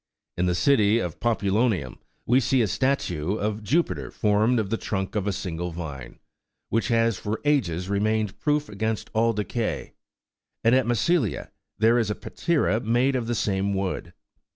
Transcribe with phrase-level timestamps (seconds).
[0.35, 4.77] In the city of Popu lonium, we see a statue of, Jupiter formed of the
[4.77, 6.17] trunk of a single vine,
[6.69, 9.93] which has for ages remained proof against all decay;
[10.63, 14.11] and at Massilia, there is a patera made of the same wood.